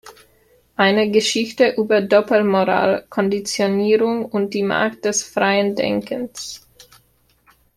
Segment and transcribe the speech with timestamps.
[0.77, 6.65] Eine Geschichte über Doppelmoral, Konditionierung und die Macht des freien Denkens.